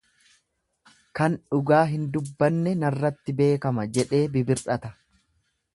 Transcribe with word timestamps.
Kan 1.19 1.35
dhugaa 1.41 1.83
hin 1.91 2.07
dubbanne 2.15 2.75
narratti 2.85 3.37
beekama 3.43 3.87
jedhee 3.99 4.25
bibir'ata. 4.39 4.95